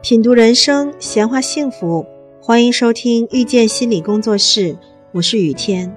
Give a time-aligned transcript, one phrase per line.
[0.00, 2.06] 品读人生，闲话幸福，
[2.40, 4.78] 欢迎收听遇见心理工作室，
[5.10, 5.92] 我是雨天。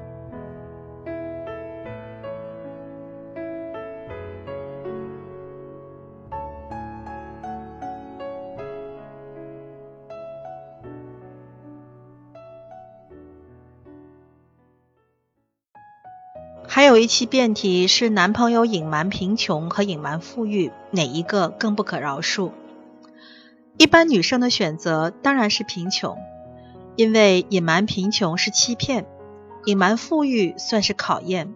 [16.67, 22.49] 还有一期辩题是男朋友隐瞒贫穷和隐瞒富裕，哪一个更不可饶恕？
[23.81, 26.15] 一般女生的选择当然是贫穷，
[26.95, 29.07] 因为隐瞒贫穷是欺骗，
[29.65, 31.55] 隐瞒富裕算是考验。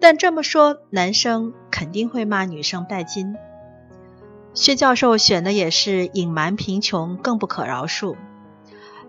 [0.00, 3.36] 但这么说，男生肯定会骂女生拜金。
[4.52, 8.16] 薛教授选的也是隐瞒贫穷更不可饶恕。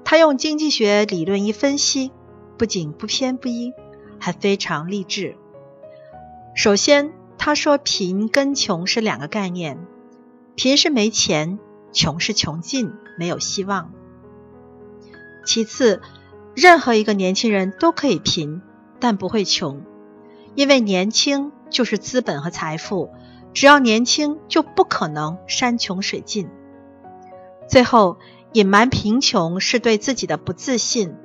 [0.05, 2.11] 他用经济学理论一分析，
[2.59, 3.73] 不仅不偏不倚。
[4.19, 5.35] 还非常励志。
[6.53, 9.79] 首先，他说贫跟穷是两个概念，
[10.53, 11.57] 贫是没钱，
[11.91, 13.91] 穷是穷尽，没有希望。
[15.45, 16.01] 其次，
[16.55, 18.61] 任何一个年轻人都可以贫，
[18.99, 19.83] 但不会穷，
[20.55, 23.11] 因为年轻就是资本和财富，
[23.53, 26.49] 只要年轻就不可能山穷水尽。
[27.67, 28.17] 最后，
[28.53, 31.15] 隐瞒贫穷是对自己的不自信，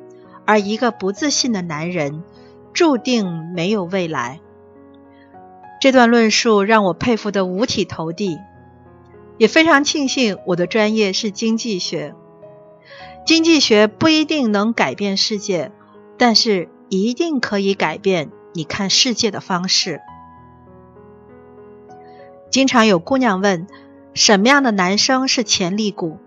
[0.46, 2.22] 而一个不自信的男人。
[2.72, 4.40] 注定没有未来。
[5.80, 8.40] 这段论述让我佩服得五体投地，
[9.38, 12.14] 也非常庆幸我的专业是经济学。
[13.26, 15.72] 经济学不一定能改变世界，
[16.18, 20.00] 但是一定可以改变你看世界的方式。
[22.50, 23.66] 经常有姑娘问，
[24.12, 26.18] 什么样的男生是潜力股？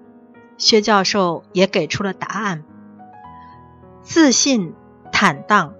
[0.57, 2.63] 薛教授也给出了答案：
[4.01, 4.73] 自信、
[5.11, 5.75] 坦荡。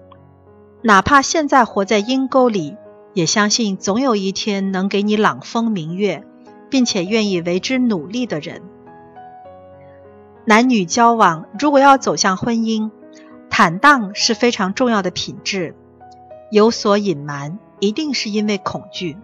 [0.82, 2.76] 哪怕现在活在阴沟里，
[3.12, 6.24] 也相信总有一天能给你朗风明月，
[6.70, 8.62] 并且愿意为之努力的人。
[10.44, 12.90] 男女交往如果要走向婚姻，
[13.50, 15.74] 坦荡是非常重要的品质。
[16.50, 19.16] 有所隐瞒，一定是因为恐惧。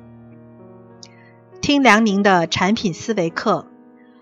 [1.62, 3.66] 听梁宁的产品思维课，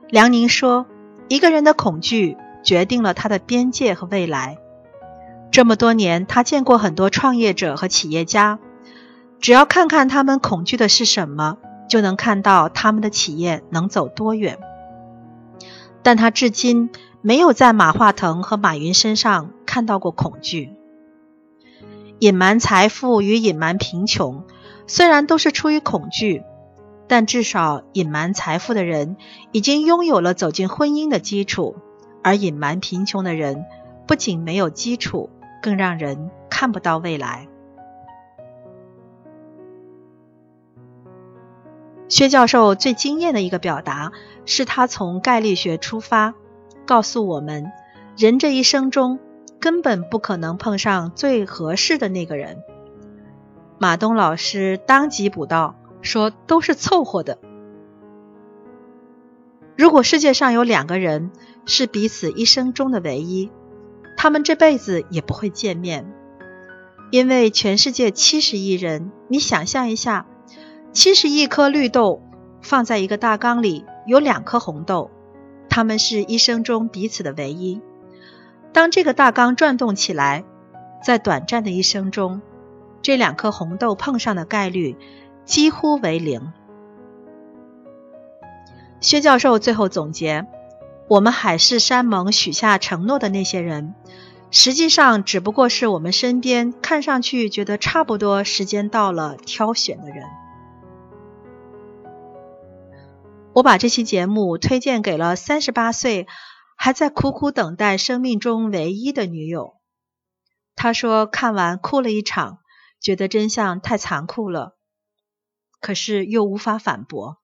[0.08, 0.86] 梁宁说，
[1.26, 4.58] 一个人的恐惧决定了他的边界和未来。
[5.50, 8.60] 这么多年，他见过很多创业者和企业家，
[9.40, 14.58] 只要看看他们恐惧的是什么，就能看到他们的企业能走多远。
[16.02, 20.72] 但他至今没有在马化腾和马云身上看到过恐惧。
[22.18, 24.44] 隐瞒财富与隐瞒贫穷，
[24.86, 26.42] 虽然都是出于恐惧，
[27.06, 29.16] 但至少隐瞒财富的人
[29.52, 31.76] 已经拥有了走进婚姻的基础，
[32.22, 33.64] 而隐瞒贫穷的人
[34.06, 35.30] 不仅没有基础。
[35.62, 37.46] 更让人看不到未来。
[42.12, 44.12] 薛教授最惊艳的一个表达，
[44.44, 46.34] 是他从概率学出发，
[46.84, 47.72] 告诉我们，
[48.18, 49.18] 人这一生中
[49.58, 52.58] 根本不可能碰上最合适的那个人。
[53.78, 57.38] 马东老师当即补道，说都是凑合的。
[59.74, 61.30] 如果世界上有两个人
[61.64, 63.50] 是彼此一生中的唯一。
[64.18, 66.12] 他们这辈子也不会见面，
[67.10, 70.26] 因为全世界七十亿人，你想象一下，
[70.92, 72.22] 七十亿颗绿豆
[72.60, 75.10] 放在一个大缸里，有两颗红豆，
[75.70, 77.80] 他们是一生中彼此的唯一。
[78.74, 80.44] 当这个大缸转动起来，
[81.02, 82.42] 在短暂的一生中，
[83.00, 84.96] 这两颗红豆碰上的概率
[85.46, 86.52] 几乎为零。
[89.00, 90.46] 薛教授最后总结。
[91.08, 93.94] 我们海誓山盟许下承诺的那些人，
[94.50, 100.24] 实际上只不过是我们身边看上去觉得差不多时间到了挑选的人。
[103.54, 106.26] 我把这期节目推荐给了三十八岁
[106.74, 109.74] 还在苦苦等待生命中唯一的女友。
[110.74, 112.60] 他说看完哭了一场，
[112.98, 114.78] 觉得真相太残酷了，
[115.80, 117.42] 可是又无法反驳。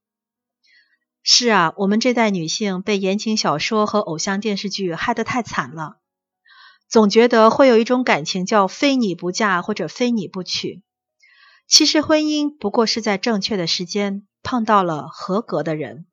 [1.23, 6.01] 是啊，我们这代女性被言情小说和偶像电视剧害得太惨了，
[6.89, 10.83] 总觉得会有一种感情叫“非你不嫁”或者“非你不娶”。
[11.69, 16.07] 其实婚姻不过是在正确的时间碰到了合格的人。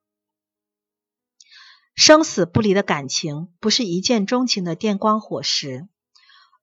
[1.96, 5.88] 生死不离的感情不是一见钟情的电光火石，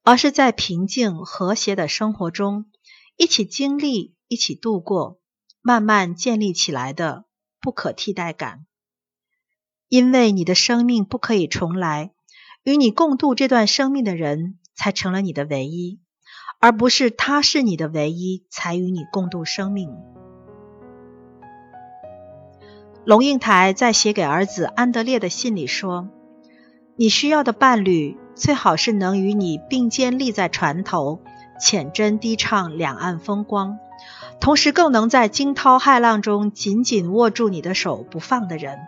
[0.02, 2.70] 而是在平静和谐的生活中
[3.16, 5.20] 一起经历、一起度过，
[5.60, 7.24] 慢慢建立起来的。
[7.64, 8.66] 不可替代感，
[9.86, 12.12] 因为你的生命不可以重来，
[12.64, 16.00] 与你共度这段生命的人才成了你的唯一，
[16.58, 19.90] 而不是他是你的唯一才与你共度生命。
[23.04, 26.08] 龙应台在写给儿子安德烈的信里说
[26.94, 31.20] ：“你需要的伴侣最好是能与你并肩立在船头，
[31.60, 33.78] 浅斟低唱两岸风光，
[34.38, 38.78] 同时更能在惊涛骇浪中紧紧握住你的手不放的人。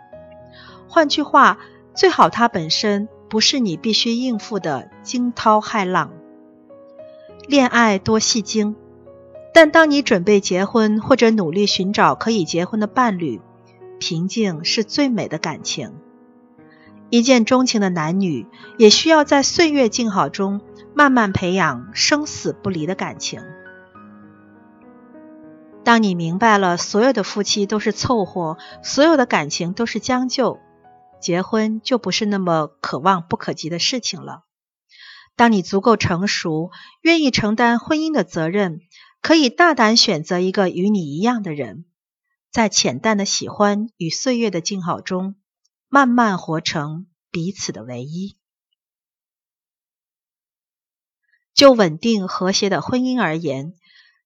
[0.87, 1.57] 换句话，
[1.93, 6.13] 最好他本身不是你必须应付的惊涛骇浪。
[7.49, 8.77] 恋爱多戏精，
[9.53, 13.41] 但当你准备结婚或者努力寻找可以结婚的伴侣。”
[13.99, 15.93] 平静是最美的感情。
[17.09, 18.47] 一见钟情的男女，
[18.77, 20.61] 也需要在岁月静好中
[20.95, 23.41] 慢慢培养生死不离的感情。
[25.83, 30.59] 当你明白了所有的夫妻都是凑合，所有的感情都是将就，
[31.21, 34.41] 结婚就不是那么可望不可及的事情了。
[35.35, 36.71] 当你足够成熟，
[37.01, 38.79] 愿意承担婚姻的责任，
[39.21, 41.85] 可以大胆选择一个与你一样的人。
[42.55, 45.35] 在浅淡的喜欢与岁月的静好中，
[45.89, 48.37] 慢慢活成彼此的唯一。
[51.53, 53.73] 就稳定和谐的婚姻而言，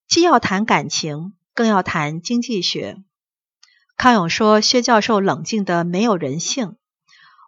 [0.07, 3.03] 既要谈感情，更要谈经济学。
[3.97, 6.75] 康永说：“薛教授冷静的没有人性。”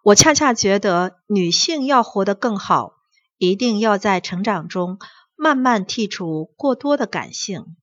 [0.02, 2.94] 我恰恰觉得，女性要活得更好，
[3.38, 4.98] 一定要在成长中
[5.36, 7.76] 慢慢剔除过多的感性。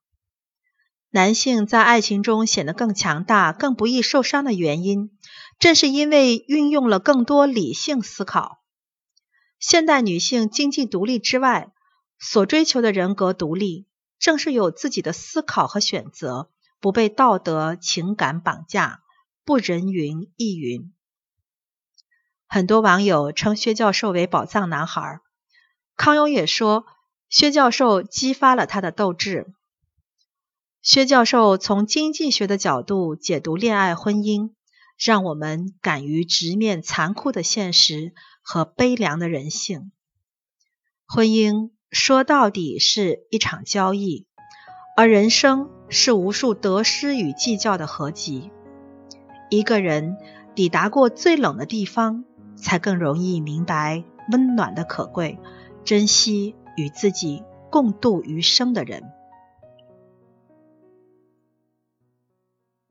[1.11, 5.09] 男性在爱情中显得更强大、更不易受伤的原因，
[5.57, 8.61] 正是因为运用了更多理性思考。
[9.59, 11.71] 现代女性经济独立之外，
[12.19, 13.87] 所追求的人格独立，
[14.19, 19.01] 正是有自己的思考和选择，不被道德情感绑架，
[19.43, 20.93] 不人云亦云。
[22.45, 25.21] 很多网友称薛教授为“宝藏男孩”，
[25.97, 26.85] 康永也说，
[27.29, 29.51] 薛教授激发了他的斗志。
[30.81, 34.51] 薛教授从经济学的角度解读恋爱婚姻，
[34.97, 39.91] 让我们敢于直面残酷的现实和悲凉的人性。
[41.05, 44.25] 婚姻说到底是一场交易，
[44.95, 48.49] 而人生是无数得失与计较的合集。
[49.49, 50.15] 一个人
[50.55, 52.23] 抵达过最冷的地方，
[52.55, 55.39] 才更容易明白温暖的可贵，
[55.83, 59.11] 珍惜与自己共度余生的人。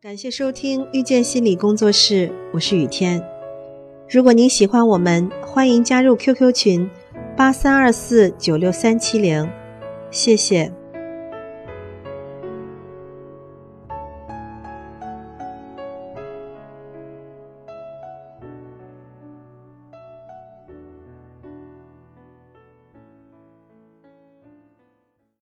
[0.00, 3.20] 感谢收听遇见心理工作室，我是雨天。
[4.08, 6.88] 如果您喜欢我们，欢迎加入 QQ 群
[7.36, 9.50] 八三二四九六三七零，
[10.08, 10.72] 谢谢。